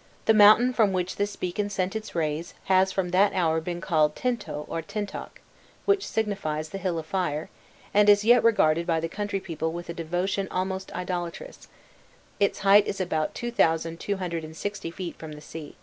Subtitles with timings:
[0.26, 4.14] "The mountain from which this beacon sent its rays has from that hour been called
[4.14, 5.40] Tinto or Tintoc
[5.86, 7.48] (which signifies the Hill of Fire),
[7.94, 11.68] and is yet regarded by the country people with a devotion almost idolatrous.
[12.38, 15.74] Its height is about 2,260 feet from the sea.